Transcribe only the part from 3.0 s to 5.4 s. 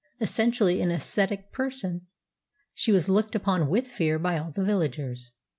looked upon with fear by all the villagers.